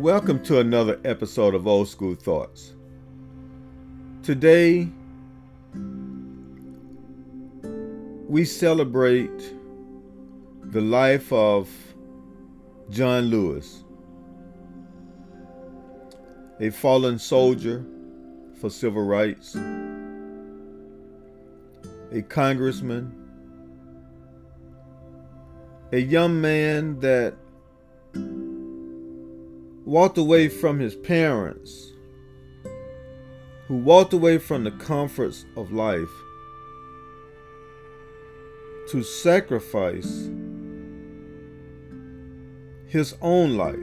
Welcome 0.00 0.42
to 0.44 0.60
another 0.60 0.98
episode 1.04 1.54
of 1.54 1.66
Old 1.66 1.86
School 1.86 2.14
Thoughts. 2.14 2.72
Today, 4.22 4.88
we 8.26 8.46
celebrate 8.46 9.54
the 10.62 10.80
life 10.80 11.30
of 11.34 11.68
John 12.88 13.24
Lewis, 13.24 13.84
a 16.60 16.70
fallen 16.70 17.18
soldier 17.18 17.84
for 18.58 18.70
civil 18.70 19.02
rights, 19.02 19.54
a 22.10 22.22
congressman, 22.22 23.12
a 25.92 25.98
young 25.98 26.40
man 26.40 26.98
that 27.00 27.34
walked 29.84 30.18
away 30.18 30.48
from 30.48 30.78
his 30.78 30.94
parents, 30.94 31.92
who 33.66 33.76
walked 33.76 34.12
away 34.12 34.38
from 34.38 34.64
the 34.64 34.70
comforts 34.72 35.44
of 35.56 35.72
life 35.72 36.10
to 38.88 39.02
sacrifice 39.02 40.28
his 42.88 43.14
own 43.22 43.56
life 43.56 43.78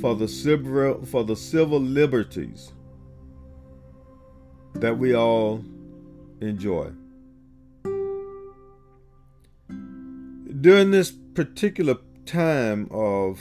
for 0.00 0.14
the 0.14 0.28
civil 0.28 1.04
for 1.04 1.24
the 1.24 1.34
civil 1.34 1.80
liberties 1.80 2.72
that 4.74 4.96
we 4.96 5.14
all 5.14 5.64
enjoy. 6.40 6.90
During 10.60 10.92
this 10.92 11.10
particular 11.34 11.96
time 12.24 12.88
of 12.90 13.40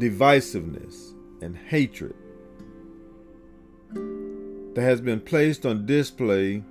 divisiveness 0.00 1.12
and 1.42 1.56
hatred 1.56 2.14
that 4.74 4.82
has 4.82 5.00
been 5.00 5.20
placed 5.20 5.66
on 5.66 5.84
display 5.84 6.62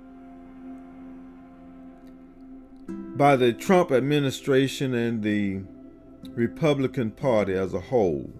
by 3.16 3.36
the 3.36 3.52
Trump 3.52 3.92
administration 3.92 4.94
and 4.94 5.22
the 5.22 5.60
Republican 6.30 7.10
Party 7.10 7.52
as 7.54 7.72
a 7.72 7.80
whole. 7.80 8.32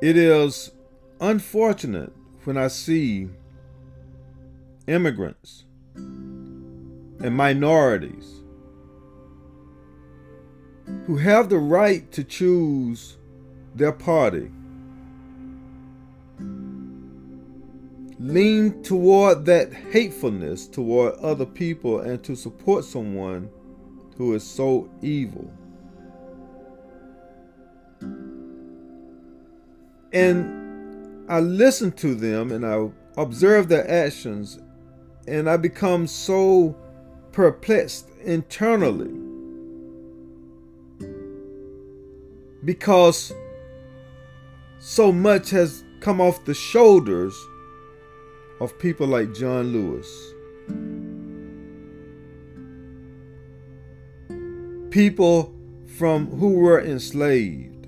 It 0.00 0.16
is 0.16 0.72
unfortunate 1.20 2.12
when 2.42 2.56
I 2.56 2.66
see 2.66 3.28
immigrants 4.88 5.64
and 5.94 7.36
minorities 7.36 8.41
who 11.06 11.16
have 11.16 11.48
the 11.48 11.58
right 11.58 12.10
to 12.12 12.24
choose 12.24 13.16
their 13.74 13.92
party 13.92 14.50
lean 18.22 18.80
toward 18.84 19.44
that 19.46 19.72
hatefulness 19.72 20.68
toward 20.68 21.12
other 21.16 21.44
people 21.44 21.98
and 22.00 22.22
to 22.22 22.36
support 22.36 22.84
someone 22.84 23.50
who 24.16 24.32
is 24.34 24.48
so 24.48 24.88
evil. 25.02 25.52
And 30.12 31.28
I 31.28 31.40
listen 31.40 31.90
to 31.92 32.14
them 32.14 32.52
and 32.52 32.64
I 32.64 32.88
observe 33.20 33.68
their 33.68 33.88
actions 33.90 34.60
and 35.26 35.50
I 35.50 35.56
become 35.56 36.06
so 36.06 36.76
perplexed 37.32 38.08
internally 38.22 39.21
because 42.64 43.32
so 44.78 45.12
much 45.12 45.50
has 45.50 45.84
come 46.00 46.20
off 46.20 46.44
the 46.44 46.54
shoulders 46.54 47.34
of 48.60 48.78
people 48.78 49.06
like 49.06 49.34
John 49.34 49.72
Lewis. 49.72 50.08
People 54.90 55.54
from 55.96 56.26
who 56.26 56.54
were 56.54 56.80
enslaved. 56.80 57.86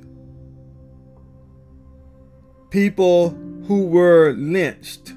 People 2.71 3.31
who 3.67 3.87
were 3.87 4.33
lynched. 4.33 5.13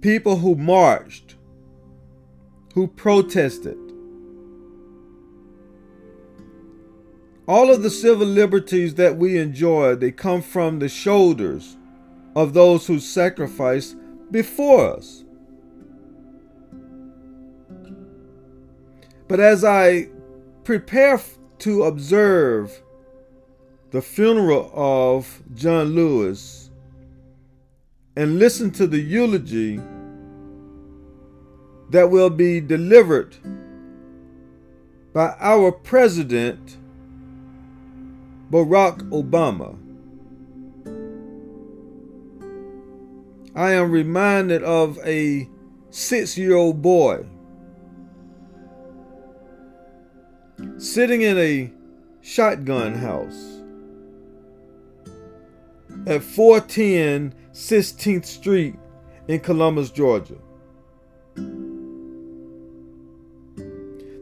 People 0.00 0.36
who 0.36 0.54
marched, 0.54 1.34
who 2.74 2.86
protested, 2.86 3.85
All 7.48 7.72
of 7.72 7.82
the 7.82 7.90
civil 7.90 8.26
liberties 8.26 8.96
that 8.96 9.16
we 9.16 9.38
enjoy, 9.38 9.94
they 9.94 10.10
come 10.10 10.42
from 10.42 10.80
the 10.80 10.88
shoulders 10.88 11.76
of 12.34 12.54
those 12.54 12.86
who 12.86 12.98
sacrificed 12.98 13.96
before 14.30 14.96
us. 14.96 15.24
But 19.28 19.38
as 19.40 19.64
I 19.64 20.08
prepare 20.64 21.20
to 21.58 21.84
observe 21.84 22.82
the 23.92 24.02
funeral 24.02 24.70
of 24.74 25.42
John 25.54 25.94
Lewis 25.94 26.70
and 28.16 28.38
listen 28.38 28.72
to 28.72 28.86
the 28.86 28.98
eulogy 28.98 29.80
that 31.90 32.10
will 32.10 32.30
be 32.30 32.60
delivered 32.60 33.36
by 35.12 35.36
our 35.38 35.70
president 35.70 36.76
Barack 38.50 38.98
Obama. 39.10 39.76
I 43.54 43.72
am 43.72 43.90
reminded 43.90 44.62
of 44.62 44.98
a 45.04 45.48
six 45.90 46.36
year 46.36 46.54
old 46.54 46.82
boy 46.82 47.24
sitting 50.78 51.22
in 51.22 51.38
a 51.38 51.72
shotgun 52.20 52.94
house 52.94 53.60
at 56.06 56.22
410 56.22 57.34
16th 57.52 58.26
Street 58.26 58.76
in 59.28 59.40
Columbus, 59.40 59.90
Georgia. 59.90 60.36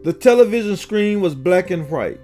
The 0.05 0.13
television 0.13 0.77
screen 0.77 1.21
was 1.21 1.35
black 1.35 1.71
and 1.71 1.91
white. 1.91 2.21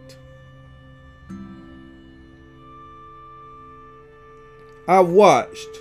I 4.91 4.99
watched 4.99 5.79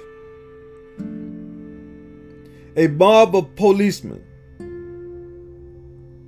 a 2.78 2.86
mob 2.90 3.36
of 3.36 3.56
policemen 3.56 4.24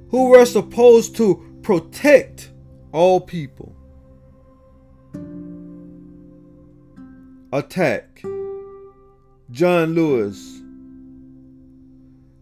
who 0.10 0.30
were 0.30 0.48
supposed 0.48 1.16
to 1.18 1.60
protect 1.62 2.50
all 2.92 3.22
people 3.22 3.76
attack 7.54 8.24
John 9.52 9.94
Lewis 9.94 10.64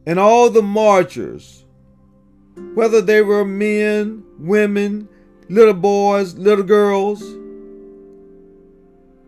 and 0.06 0.18
all 0.18 0.50
the 0.50 0.62
marchers, 0.62 1.66
whether 2.76 3.02
they 3.02 3.22
were 3.22 3.44
men, 3.44 4.24
women, 4.38 5.10
little 5.50 5.74
boys, 5.74 6.36
little 6.36 6.64
girls 6.64 7.22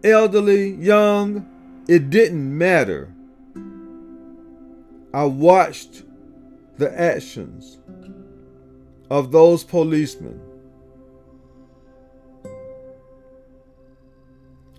elderly, 0.03 0.71
young, 0.71 1.47
it 1.87 2.09
didn't 2.09 2.57
matter. 2.57 3.13
I 5.13 5.25
watched 5.25 6.03
the 6.77 6.99
actions 6.99 7.79
of 9.09 9.31
those 9.31 9.63
policemen 9.63 10.39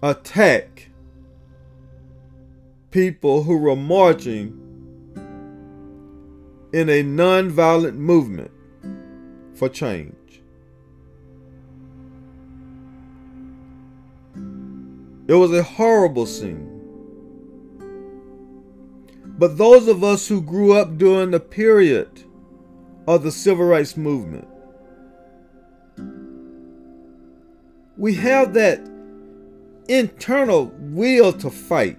attack 0.02 0.88
people 2.90 3.44
who 3.44 3.56
were 3.58 3.76
marching 3.76 4.58
in 6.72 6.88
a 6.88 7.02
nonviolent 7.02 7.94
movement 7.94 8.50
for 9.54 9.68
change. 9.68 10.41
It 15.32 15.36
was 15.36 15.50
a 15.54 15.62
horrible 15.62 16.26
scene. 16.26 16.68
But 19.24 19.56
those 19.56 19.88
of 19.88 20.04
us 20.04 20.28
who 20.28 20.42
grew 20.42 20.74
up 20.74 20.98
during 20.98 21.30
the 21.30 21.40
period 21.40 22.22
of 23.08 23.22
the 23.22 23.32
civil 23.32 23.64
rights 23.64 23.96
movement, 23.96 24.46
we 27.96 28.12
have 28.16 28.52
that 28.52 28.86
internal 29.88 30.66
will 30.78 31.32
to 31.32 31.48
fight. 31.48 31.96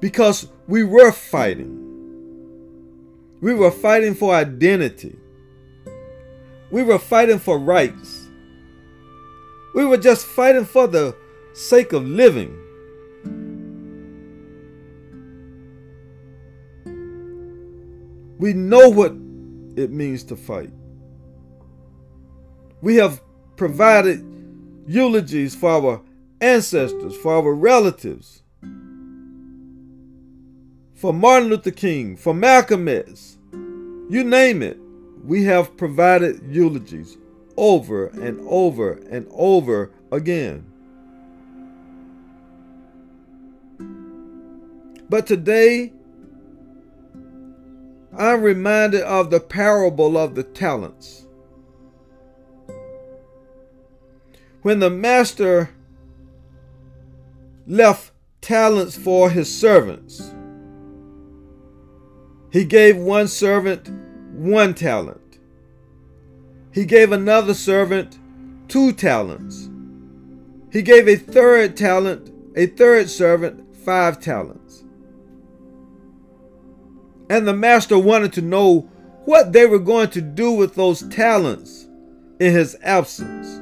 Because 0.00 0.48
we 0.68 0.84
were 0.84 1.12
fighting. 1.12 1.76
We 3.42 3.52
were 3.52 3.70
fighting 3.70 4.14
for 4.14 4.34
identity. 4.34 5.18
We 6.70 6.82
were 6.82 6.98
fighting 6.98 7.38
for 7.38 7.58
rights. 7.58 8.21
We 9.74 9.86
were 9.86 9.96
just 9.96 10.26
fighting 10.26 10.64
for 10.64 10.86
the 10.86 11.16
sake 11.54 11.92
of 11.92 12.06
living. 12.06 12.58
We 18.38 18.52
know 18.52 18.88
what 18.88 19.12
it 19.76 19.90
means 19.90 20.24
to 20.24 20.36
fight. 20.36 20.70
We 22.80 22.96
have 22.96 23.22
provided 23.56 24.24
eulogies 24.86 25.54
for 25.54 25.70
our 25.70 26.02
ancestors, 26.40 27.16
for 27.16 27.34
our 27.34 27.54
relatives, 27.54 28.42
for 30.94 31.12
Martin 31.12 31.48
Luther 31.48 31.70
King, 31.70 32.16
for 32.16 32.34
Malcolm 32.34 32.88
X, 32.88 33.38
you 34.08 34.24
name 34.24 34.62
it. 34.62 34.78
We 35.24 35.44
have 35.44 35.76
provided 35.76 36.42
eulogies 36.48 37.16
over 37.56 38.06
and 38.06 38.40
over 38.48 38.92
and 39.10 39.26
over 39.30 39.90
again. 40.10 40.66
But 45.08 45.26
today, 45.26 45.92
I'm 48.16 48.42
reminded 48.42 49.02
of 49.02 49.30
the 49.30 49.40
parable 49.40 50.18
of 50.18 50.34
the 50.34 50.42
talents. 50.42 51.26
When 54.60 54.78
the 54.78 54.90
master 54.90 55.70
left 57.66 58.12
talents 58.42 58.96
for 58.96 59.30
his 59.30 59.54
servants, 59.54 60.32
he 62.52 62.64
gave 62.64 62.98
one 62.98 63.28
servant 63.28 63.88
one 64.34 64.74
talent. 64.74 65.21
He 66.72 66.84
gave 66.84 67.12
another 67.12 67.54
servant 67.54 68.18
two 68.68 68.92
talents. 68.92 69.68
He 70.70 70.80
gave 70.82 71.06
a 71.06 71.16
third 71.16 71.76
talent, 71.76 72.32
a 72.56 72.66
third 72.66 73.10
servant, 73.10 73.76
five 73.76 74.20
talents. 74.20 74.84
And 77.28 77.46
the 77.46 77.54
master 77.54 77.98
wanted 77.98 78.32
to 78.34 78.42
know 78.42 78.88
what 79.24 79.52
they 79.52 79.66
were 79.66 79.78
going 79.78 80.10
to 80.10 80.20
do 80.20 80.52
with 80.52 80.74
those 80.74 81.06
talents 81.08 81.86
in 82.40 82.52
his 82.52 82.76
absence. 82.82 83.60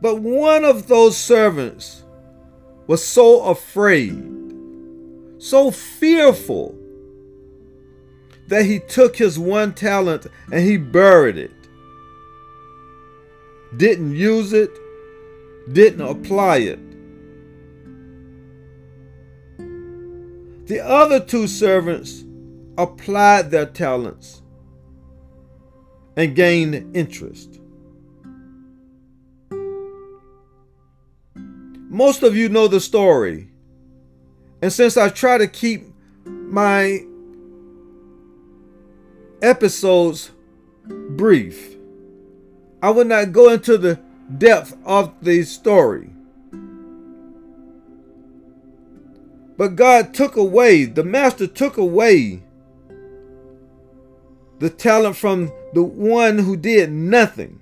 But 0.00 0.20
one 0.20 0.64
of 0.64 0.88
those 0.88 1.16
servants 1.16 2.02
was 2.86 3.04
so 3.04 3.44
afraid, 3.44 4.20
so 5.38 5.70
fearful, 5.70 6.76
that 8.52 8.66
he 8.66 8.78
took 8.80 9.16
his 9.16 9.38
one 9.38 9.72
talent 9.72 10.26
and 10.52 10.60
he 10.60 10.76
buried 10.76 11.38
it. 11.38 11.54
Didn't 13.78 14.14
use 14.14 14.52
it, 14.52 14.70
didn't 15.72 16.02
apply 16.06 16.58
it. 16.58 16.78
The 20.66 20.80
other 20.84 21.18
two 21.18 21.46
servants 21.46 22.24
applied 22.76 23.50
their 23.50 23.64
talents 23.64 24.42
and 26.18 26.36
gained 26.36 26.94
interest. 26.94 27.58
Most 31.88 32.22
of 32.22 32.36
you 32.36 32.50
know 32.50 32.68
the 32.68 32.80
story. 32.80 33.48
And 34.60 34.70
since 34.70 34.98
I 34.98 35.08
try 35.08 35.38
to 35.38 35.48
keep 35.48 35.86
my 36.26 37.06
episodes 39.42 40.30
brief, 40.86 41.76
I 42.80 42.90
will 42.90 43.04
not 43.04 43.32
go 43.32 43.50
into 43.50 43.76
the 43.76 44.00
depth 44.38 44.76
of 44.84 45.12
the 45.22 45.42
story. 45.42 46.10
But 49.56 49.76
God 49.76 50.14
took 50.14 50.36
away, 50.36 50.86
the 50.86 51.04
master 51.04 51.46
took 51.46 51.76
away 51.76 52.42
the 54.58 54.70
talent 54.70 55.16
from 55.16 55.52
the 55.74 55.82
one 55.82 56.38
who 56.38 56.56
did 56.56 56.90
nothing 56.90 57.60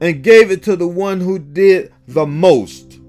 and 0.00 0.22
gave 0.22 0.50
it 0.50 0.62
to 0.64 0.76
the 0.76 0.88
one 0.88 1.20
who 1.20 1.38
did 1.38 1.92
the 2.06 2.26
most. 2.26 3.00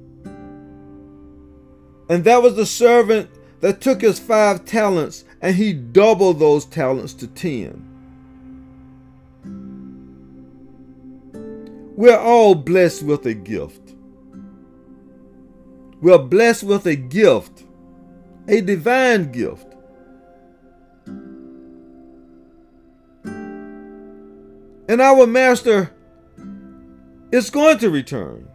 And 2.08 2.24
that 2.24 2.42
was 2.42 2.56
the 2.56 2.66
servant 2.66 3.30
that 3.62 3.82
took 3.82 4.02
his 4.02 4.20
five 4.20 4.64
talents 4.64 5.25
and 5.46 5.56
he 5.56 5.74
doubled 5.74 6.40
those 6.40 6.66
talents 6.66 7.14
to 7.14 7.28
ten. 7.28 7.88
We're 11.96 12.18
all 12.18 12.56
blessed 12.56 13.04
with 13.04 13.28
a 13.28 13.36
gift. 13.36 13.94
We're 16.02 16.18
blessed 16.18 16.64
with 16.64 16.88
a 16.88 16.96
gift, 16.96 17.64
a 18.48 18.60
divine 18.62 19.32
gift. 19.32 19.68
And 24.90 25.00
our 25.00 25.28
master 25.28 25.94
is 27.32 27.52
going 27.52 27.78
to 27.78 27.92
return. 27.92 28.48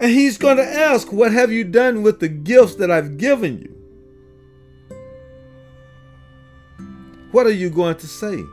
And 0.00 0.10
he's 0.10 0.38
going 0.38 0.56
to 0.56 0.64
ask, 0.64 1.12
What 1.12 1.32
have 1.32 1.52
you 1.52 1.64
done 1.64 2.02
with 2.02 2.20
the 2.20 2.28
gifts 2.28 2.76
that 2.76 2.90
I've 2.90 3.18
given 3.18 3.58
you? 3.58 3.79
What 7.32 7.46
are 7.46 7.52
you 7.52 7.70
going 7.70 7.96
to 7.96 8.06
say? 8.06 8.44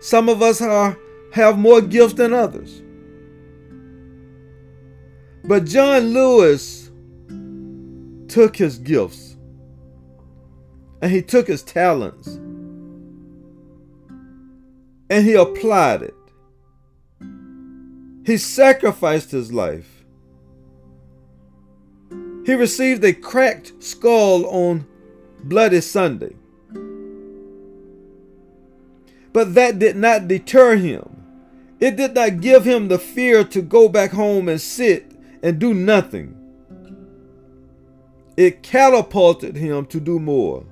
Some 0.00 0.28
of 0.28 0.42
us 0.42 0.60
are, 0.60 0.98
have 1.32 1.58
more 1.58 1.80
gifts 1.80 2.14
than 2.14 2.32
others. 2.32 2.82
But 5.44 5.64
John 5.64 6.12
Lewis 6.12 6.90
took 8.28 8.56
his 8.56 8.78
gifts 8.78 9.36
and 11.00 11.10
he 11.10 11.22
took 11.22 11.46
his 11.46 11.62
talents 11.62 12.28
and 15.10 15.24
he 15.24 15.34
applied 15.34 16.02
it. 16.02 16.14
He 18.24 18.38
sacrificed 18.38 19.30
his 19.30 19.52
life. 19.52 20.04
He 22.46 22.54
received 22.54 23.04
a 23.04 23.12
cracked 23.12 23.72
skull 23.82 24.46
on 24.46 24.86
Bloody 25.44 25.80
Sunday. 25.80 26.34
But 29.34 29.54
that 29.54 29.80
did 29.80 29.96
not 29.96 30.28
deter 30.28 30.76
him. 30.76 31.24
It 31.80 31.96
did 31.96 32.14
not 32.14 32.40
give 32.40 32.64
him 32.64 32.86
the 32.86 33.00
fear 33.00 33.42
to 33.42 33.60
go 33.60 33.88
back 33.88 34.12
home 34.12 34.48
and 34.48 34.60
sit 34.60 35.10
and 35.42 35.58
do 35.58 35.74
nothing. 35.74 36.36
It 38.36 38.62
catapulted 38.62 39.56
him 39.56 39.86
to 39.86 39.98
do 39.98 40.20
more, 40.20 40.64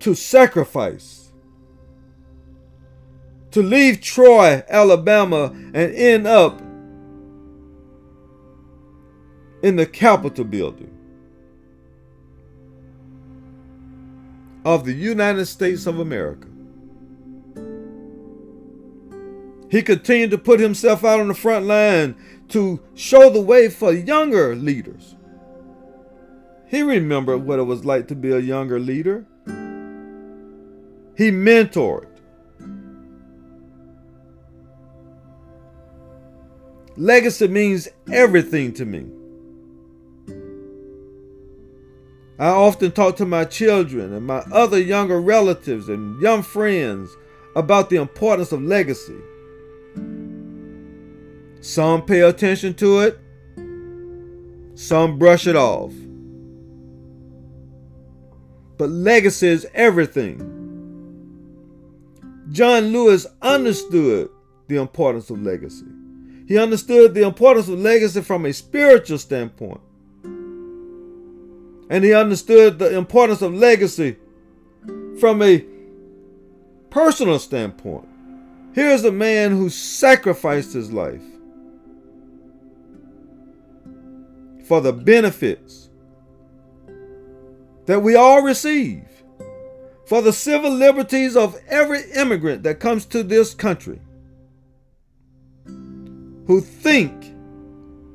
to 0.00 0.14
sacrifice, 0.14 1.30
to 3.50 3.62
leave 3.62 4.00
Troy, 4.00 4.62
Alabama, 4.68 5.52
and 5.52 5.94
end 5.94 6.26
up 6.26 6.58
in 9.62 9.76
the 9.76 9.86
Capitol 9.86 10.44
building 10.46 10.90
of 14.64 14.86
the 14.86 14.94
United 14.94 15.44
States 15.44 15.86
of 15.86 16.00
America. 16.00 16.48
He 19.74 19.82
continued 19.82 20.30
to 20.30 20.38
put 20.38 20.60
himself 20.60 21.02
out 21.04 21.18
on 21.18 21.26
the 21.26 21.34
front 21.34 21.66
line 21.66 22.14
to 22.50 22.80
show 22.94 23.28
the 23.28 23.40
way 23.40 23.68
for 23.68 23.92
younger 23.92 24.54
leaders. 24.54 25.16
He 26.68 26.84
remembered 26.84 27.38
what 27.38 27.58
it 27.58 27.64
was 27.64 27.84
like 27.84 28.06
to 28.06 28.14
be 28.14 28.30
a 28.30 28.38
younger 28.38 28.78
leader. 28.78 29.26
He 31.16 31.32
mentored. 31.32 32.06
Legacy 36.96 37.48
means 37.48 37.88
everything 38.12 38.74
to 38.74 38.84
me. 38.84 39.06
I 42.38 42.50
often 42.50 42.92
talk 42.92 43.16
to 43.16 43.26
my 43.26 43.44
children 43.44 44.12
and 44.12 44.24
my 44.24 44.44
other 44.52 44.80
younger 44.80 45.20
relatives 45.20 45.88
and 45.88 46.22
young 46.22 46.44
friends 46.44 47.10
about 47.56 47.90
the 47.90 47.96
importance 47.96 48.52
of 48.52 48.62
legacy. 48.62 49.18
Some 51.64 52.02
pay 52.02 52.20
attention 52.20 52.74
to 52.74 53.00
it, 53.00 53.18
some 54.78 55.18
brush 55.18 55.46
it 55.46 55.56
off. 55.56 55.94
But 58.76 58.90
legacy 58.90 59.48
is 59.48 59.66
everything. 59.72 60.36
John 62.50 62.88
Lewis 62.88 63.26
understood 63.40 64.28
the 64.68 64.76
importance 64.76 65.30
of 65.30 65.40
legacy. 65.40 65.86
He 66.46 66.58
understood 66.58 67.14
the 67.14 67.22
importance 67.22 67.68
of 67.68 67.78
legacy 67.78 68.20
from 68.20 68.44
a 68.44 68.52
spiritual 68.52 69.16
standpoint. 69.16 69.80
And 71.88 72.04
he 72.04 72.12
understood 72.12 72.78
the 72.78 72.94
importance 72.94 73.40
of 73.40 73.54
legacy 73.54 74.16
from 75.18 75.40
a 75.40 75.64
personal 76.90 77.38
standpoint. 77.38 78.06
Here's 78.74 79.04
a 79.04 79.12
man 79.12 79.52
who 79.52 79.70
sacrificed 79.70 80.74
his 80.74 80.92
life 80.92 81.22
for 84.64 84.80
the 84.80 84.92
benefits 84.92 85.90
that 87.86 88.00
we 88.00 88.16
all 88.16 88.42
receive, 88.42 89.04
for 90.06 90.22
the 90.22 90.32
civil 90.32 90.70
liberties 90.70 91.36
of 91.36 91.58
every 91.68 92.10
immigrant 92.12 92.62
that 92.62 92.80
comes 92.80 93.04
to 93.06 93.22
this 93.22 93.54
country 93.54 94.00
who 96.46 96.60
think 96.60 97.34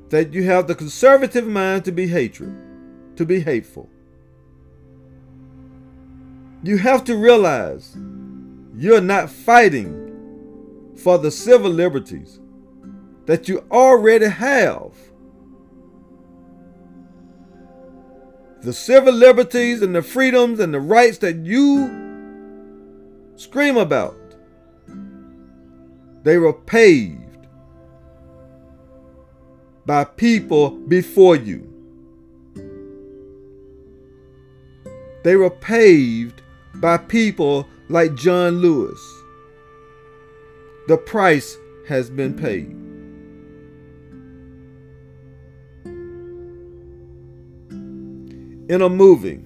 that 0.10 0.34
you 0.34 0.44
have 0.44 0.68
the 0.68 0.76
conservative 0.76 1.46
mind 1.46 1.86
to 1.86 1.92
be 1.92 2.08
hatred, 2.08 2.56
to 3.16 3.26
be 3.26 3.40
hateful. 3.40 3.90
You 6.64 6.78
have 6.78 7.04
to 7.06 7.16
realize 7.16 7.96
you're 8.76 9.02
not 9.02 9.30
fighting 9.30 10.96
for 10.98 11.18
the 11.18 11.32
civil 11.32 11.72
liberties 11.72 12.40
that 13.26 13.48
you 13.48 13.64
already 13.72 14.28
have. 14.28 14.94
The 18.62 18.74
civil 18.74 19.14
liberties 19.14 19.82
and 19.82 19.96
the 19.96 20.02
freedoms 20.02 20.60
and 20.60 20.74
the 20.74 20.82
rights 20.82 21.20
that 21.20 21.38
you 21.38 21.88
scream 23.36 23.78
about, 23.78 24.18
they 26.24 26.38
were 26.38 26.54
paved 26.54 27.48
by 29.86 30.04
people 30.04 30.72
before 30.72 31.38
you. 31.38 31.66
They 35.24 35.38
were 35.38 35.50
paved 35.50 36.42
by 36.76 36.98
people 36.98 37.68
like 37.88 38.16
John 38.16 38.60
Lewis. 38.60 39.00
The 40.88 40.98
price 40.98 41.58
has 41.88 42.10
been 42.10 42.34
paid. 42.36 42.89
In 48.70 48.82
a 48.82 48.88
movie, 48.88 49.42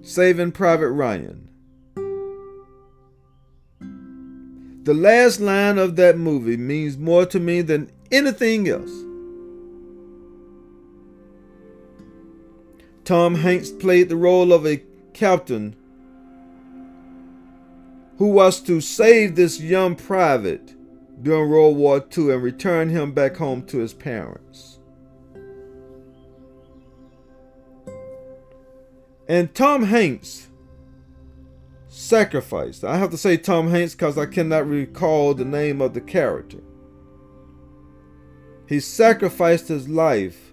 Saving 0.00 0.50
Private 0.50 0.90
Ryan, 0.90 1.48
The 4.88 4.94
last 4.94 5.38
line 5.38 5.76
of 5.76 5.96
that 5.96 6.16
movie 6.16 6.56
means 6.56 6.96
more 6.96 7.26
to 7.26 7.38
me 7.38 7.60
than 7.60 7.90
anything 8.10 8.66
else. 8.66 9.04
Tom 13.04 13.34
Hanks 13.34 13.70
played 13.70 14.08
the 14.08 14.16
role 14.16 14.50
of 14.50 14.66
a 14.66 14.82
captain 15.12 15.76
who 18.16 18.28
was 18.28 18.62
to 18.62 18.80
save 18.80 19.36
this 19.36 19.60
young 19.60 19.94
private 19.94 20.74
during 21.22 21.50
World 21.50 21.76
War 21.76 22.02
II 22.16 22.32
and 22.32 22.42
return 22.42 22.88
him 22.88 23.12
back 23.12 23.36
home 23.36 23.66
to 23.66 23.80
his 23.80 23.92
parents. 23.92 24.77
And 29.28 29.54
Tom 29.54 29.82
Hanks 29.82 30.48
sacrificed. 31.88 32.82
I 32.82 32.96
have 32.96 33.10
to 33.10 33.18
say 33.18 33.36
Tom 33.36 33.68
Hanks 33.68 33.94
because 33.94 34.16
I 34.16 34.24
cannot 34.24 34.66
recall 34.66 35.34
the 35.34 35.44
name 35.44 35.82
of 35.82 35.92
the 35.92 36.00
character. 36.00 36.62
He 38.66 38.80
sacrificed 38.80 39.68
his 39.68 39.88
life 39.88 40.52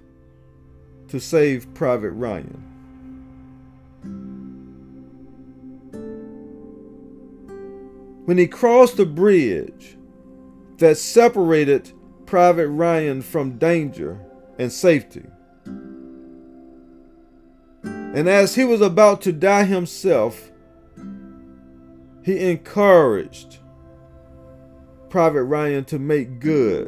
to 1.08 1.20
save 1.20 1.74
Private 1.74 2.12
Ryan. 2.12 2.64
When 8.26 8.38
he 8.38 8.48
crossed 8.48 8.98
the 8.98 9.06
bridge 9.06 9.98
that 10.78 10.98
separated 10.98 11.92
Private 12.26 12.70
Ryan 12.70 13.22
from 13.22 13.58
danger 13.58 14.20
and 14.58 14.72
safety, 14.72 15.24
and 18.16 18.30
as 18.30 18.56
he 18.56 18.64
was 18.64 18.80
about 18.80 19.22
to 19.24 19.34
die 19.34 19.66
himself, 19.66 20.50
he 22.24 22.50
encouraged 22.50 23.58
Private 25.10 25.44
Ryan 25.44 25.84
to 25.86 26.00
make 26.00 26.40
good 26.40 26.88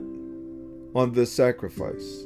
on 0.96 1.12
this 1.12 1.30
sacrifice. 1.30 2.26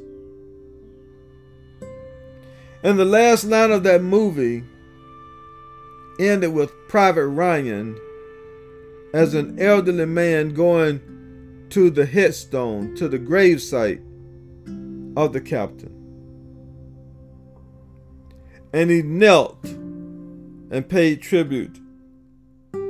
And 2.84 2.96
the 2.96 3.04
last 3.04 3.42
line 3.42 3.72
of 3.72 3.82
that 3.82 4.04
movie 4.04 4.62
ended 6.20 6.52
with 6.52 6.72
Private 6.88 7.26
Ryan 7.26 7.98
as 9.12 9.34
an 9.34 9.58
elderly 9.58 10.06
man 10.06 10.54
going 10.54 11.66
to 11.70 11.90
the 11.90 12.06
headstone, 12.06 12.94
to 12.94 13.08
the 13.08 13.18
gravesite 13.18 14.00
of 15.16 15.32
the 15.32 15.40
captain. 15.40 16.01
And 18.72 18.90
he 18.90 19.02
knelt 19.02 19.64
and 19.64 20.88
paid 20.88 21.20
tribute 21.20 21.78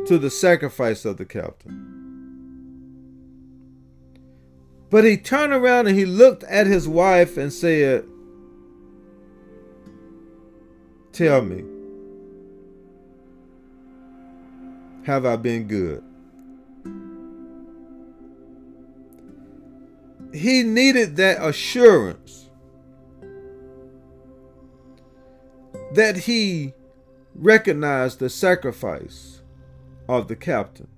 to 0.07 0.19
the 0.19 0.31
sacrifice 0.31 1.05
of 1.05 1.17
the 1.17 1.25
captain. 1.25 1.93
But 4.91 5.05
he 5.05 5.17
turned 5.17 5.53
around 5.53 5.87
and 5.87 5.99
he 5.99 6.05
looked 6.05 6.45
at 6.45 6.67
his 6.67 6.87
wife 6.87 7.37
and 7.37 7.53
said, 7.53 8.05
Tell 11.13 11.43
me, 11.43 11.65
have 15.05 15.27
I 15.27 15.37
been 15.37 15.67
good? 15.67 16.03
He 20.33 20.63
needed 20.63 21.17
that 21.17 21.43
assurance 21.43 22.49
that 25.95 26.17
he 26.17 26.75
recognized 27.35 28.19
the 28.19 28.31
sacrifice 28.31 29.43
of 30.09 30.29
the 30.29 30.37
captain. 30.37 30.89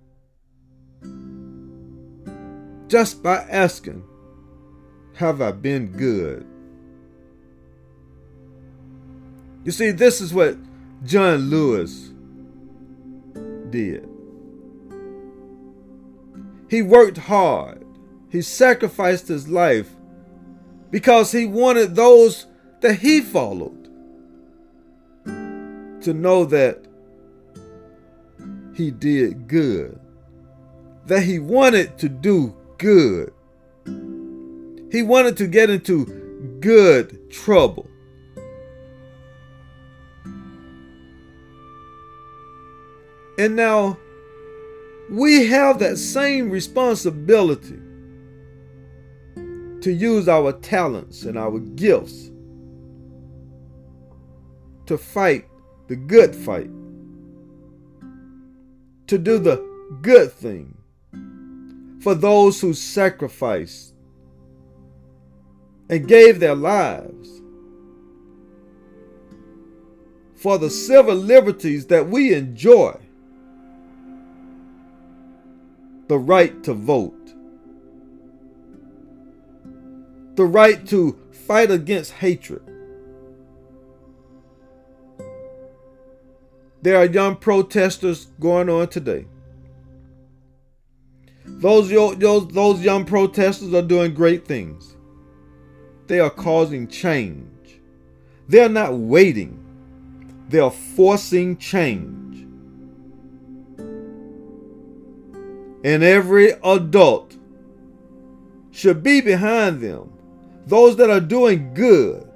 Just 2.89 3.23
by 3.23 3.37
asking, 3.51 4.05
Have 5.15 5.41
I 5.41 5.53
been 5.53 5.89
good? 5.89 6.47
You 9.65 9.73
see, 9.73 9.91
this 9.91 10.21
is 10.21 10.35
what 10.35 10.57
John 11.05 11.51
Lewis 11.51 12.13
did. 13.71 14.09
He 16.69 16.83
worked 16.83 17.19
hard, 17.19 17.85
he 18.29 18.43
sacrificed 18.43 19.29
his 19.29 19.49
life 19.49 19.91
because 20.91 21.33
he 21.33 21.47
wanted 21.47 21.95
those 21.95 22.47
that 22.81 23.01
he 23.01 23.21
followed 23.21 23.84
to 26.05 26.15
know 26.15 26.45
that 26.45 26.85
he 28.75 28.91
did 28.91 29.49
good, 29.49 29.99
that 31.07 31.23
he 31.23 31.39
wanted 31.39 31.99
to 31.99 32.09
do 32.09 32.55
good. 32.79 33.33
He 34.91 35.03
wanted 35.03 35.37
to 35.39 35.47
get 35.47 35.71
into 35.71 36.05
good 36.61 37.31
trouble. 37.31 37.89
And 43.39 43.57
now 43.57 43.99
we 45.11 45.47
have 45.47 45.79
that 45.81 45.97
same 45.97 46.51
responsibility 46.51 47.81
to 49.81 49.93
use 49.93 50.29
our 50.29 50.53
talents 50.53 51.25
and 51.25 51.37
our 51.37 51.59
gifts 51.59 52.31
to 54.87 54.97
fight 54.97 55.47
the 55.89 55.97
good 55.97 56.35
fight 56.35 56.71
to 59.07 59.19
do 59.19 59.39
the 59.39 59.57
good 60.01 60.33
thing 60.33 60.77
for 62.01 62.15
those 62.15 62.61
who 62.61 62.75
sacrificed 62.75 63.95
and 65.89 66.09
gave 66.09 66.41
their 66.41 66.55
lives 66.55 67.41
for 70.35 70.59
the 70.59 70.69
civil 70.69 71.15
liberties 71.15 71.87
that 71.87 72.07
we 72.09 72.35
enjoy 72.35 72.95
the 76.09 76.19
right 76.19 76.63
to 76.63 76.75
vote, 76.75 77.33
the 80.35 80.45
right 80.45 80.87
to 80.87 81.19
fight 81.33 81.71
against 81.71 82.13
hatred, 82.13 82.63
There 86.85 86.99
are 86.99 87.07
young 87.07 87.37
protesters 87.37 88.27
going 88.39 88.69
on 88.69 88.89
today 88.89 89.25
Those, 91.47 91.89
those, 91.89 92.49
those 92.49 92.83
young 92.83 93.07
protesters 93.07 93.73
are 93.73 93.81
doing 93.81 94.13
great 94.13 94.47
things. 94.47 94.97
They 96.09 96.21
are 96.21 96.29
causing 96.29 96.89
change. 96.89 97.81
They're 98.49 98.69
not 98.69 98.95
waiting, 98.99 99.59
they're 100.51 100.71
forcing 100.71 101.57
change. 101.57 102.47
And 105.85 106.03
every 106.03 106.51
adult 106.63 107.35
should 108.73 109.03
be 109.03 109.23
behind 109.23 109.81
them. 109.81 110.13
Those 110.67 110.97
that 110.97 111.09
are 111.09 111.21
doing 111.21 111.73
good, 111.73 112.29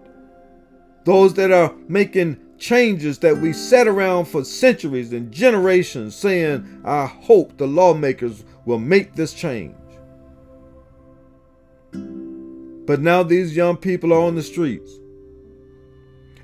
those 1.05 1.35
that 1.35 1.53
are 1.53 1.75
making 1.87 2.39
changes 2.59 3.19
that 3.19 3.39
we 3.39 3.53
sat 3.53 3.87
around 3.89 4.27
for 4.27 4.45
centuries 4.45 5.13
and 5.13 5.33
generations 5.33 6.15
saying, 6.15 6.83
I 6.85 7.07
hope 7.07 7.57
the 7.57 7.67
lawmakers 7.67 8.45
will 8.65 8.79
make 8.79 9.15
this 9.15 9.33
change. 9.33 9.75
But 11.93 13.01
now 13.01 13.23
these 13.23 13.57
young 13.57 13.77
people 13.77 14.13
are 14.13 14.21
on 14.21 14.35
the 14.35 14.43
streets. 14.43 14.91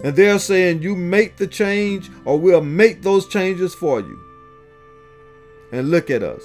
And 0.02 0.14
they're 0.14 0.38
saying, 0.38 0.82
You 0.82 0.94
make 0.94 1.36
the 1.36 1.46
change, 1.46 2.10
or 2.24 2.38
we'll 2.38 2.62
make 2.62 3.02
those 3.02 3.26
changes 3.26 3.74
for 3.74 4.00
you. 4.00 4.20
And 5.72 5.90
look 5.90 6.10
at 6.10 6.22
us. 6.22 6.42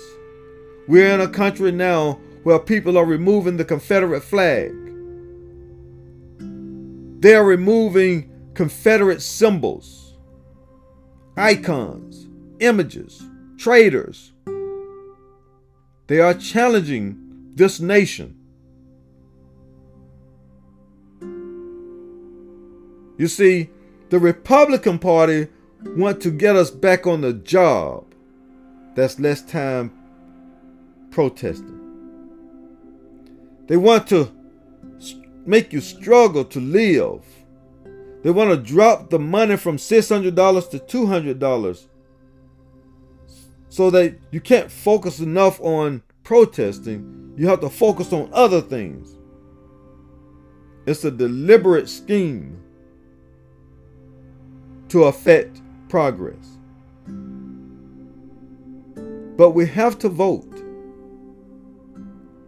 We're 0.88 1.13
in 1.13 1.21
a 1.21 1.27
country 1.27 1.71
now 1.71 2.19
where 2.43 2.59
people 2.59 2.97
are 2.97 3.05
removing 3.05 3.57
the 3.57 3.65
Confederate 3.65 4.21
flag. 4.21 4.73
They 7.21 7.35
are 7.35 7.43
removing 7.43 8.31
Confederate 8.59 9.21
symbols, 9.21 10.17
icons, 11.37 12.27
images, 12.59 13.23
traitors. 13.57 14.33
They 16.07 16.19
are 16.19 16.33
challenging 16.33 17.53
this 17.55 17.79
nation. 17.79 18.37
You 23.17 23.29
see, 23.29 23.69
the 24.09 24.19
Republican 24.19 24.99
Party 24.99 25.47
want 25.95 26.19
to 26.23 26.29
get 26.29 26.57
us 26.57 26.69
back 26.69 27.07
on 27.07 27.21
the 27.21 27.31
job. 27.31 28.13
That's 28.93 29.21
less 29.21 29.41
time 29.41 29.93
protesting. 31.11 31.79
They 33.67 33.77
want 33.77 34.05
to 34.07 34.29
make 35.45 35.71
you 35.71 35.79
struggle 35.79 36.43
to 36.43 36.59
live. 36.59 37.23
They 38.21 38.31
want 38.31 38.49
to 38.49 38.57
drop 38.57 39.09
the 39.09 39.19
money 39.19 39.55
from 39.55 39.77
$600 39.77 40.69
to 40.71 40.79
$200 40.79 41.88
so 43.69 43.89
that 43.91 44.17
you 44.31 44.41
can't 44.41 44.71
focus 44.71 45.19
enough 45.19 45.61
on 45.61 46.03
protesting. 46.23 47.33
You 47.38 47.47
have 47.47 47.61
to 47.61 47.69
focus 47.69 48.11
on 48.11 48.29
other 48.33 48.61
things. 48.61 49.15
It's 50.85 51.05
a 51.05 51.11
deliberate 51.11 51.88
scheme 51.88 52.59
to 54.89 55.05
affect 55.05 55.61
progress. 55.88 56.57
But 59.38 59.51
we 59.51 59.65
have 59.67 59.97
to 59.99 60.09
vote. 60.09 60.45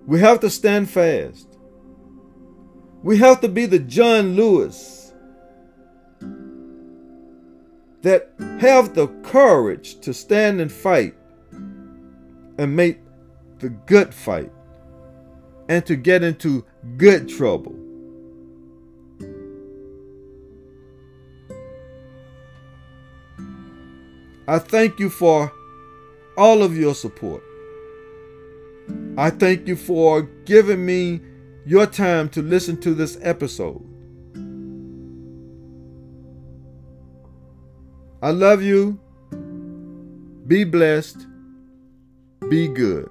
We 0.06 0.20
have 0.20 0.42
to 0.42 0.50
stand 0.50 0.90
fast. 0.90 1.48
We 3.04 3.18
have 3.18 3.40
to 3.42 3.48
be 3.48 3.66
the 3.66 3.80
John 3.80 4.36
Lewis 4.36 5.01
that 8.02 8.34
have 8.60 8.94
the 8.96 9.08
courage 9.24 10.00
to 10.02 10.14
stand 10.14 10.60
and 10.60 10.72
fight 10.72 11.16
and 12.58 12.76
make 12.76 13.00
the 13.60 13.70
good 13.70 14.14
fight 14.14 14.52
and 15.70 15.86
to 15.86 15.96
get 15.96 16.24
into 16.24 16.66
good 16.98 17.30
trouble. 17.30 17.76
I 24.48 24.60
thank 24.60 25.00
you 25.00 25.10
for 25.10 25.52
all 26.38 26.64
of 26.64 26.76
your 26.76 26.96
support. 26.96 27.44
I 29.18 29.30
thank 29.30 29.68
you 29.68 29.76
for 29.76 30.24
giving 30.46 30.86
me 30.86 31.22
your 31.66 31.86
time 31.86 32.28
to 32.30 32.42
listen 32.42 32.80
to 32.82 32.94
this 32.94 33.18
episode. 33.22 33.91
I 38.24 38.30
love 38.30 38.62
you. 38.62 39.00
Be 40.48 40.64
blessed. 40.64 41.26
Be 42.50 42.68
good. 42.68 43.10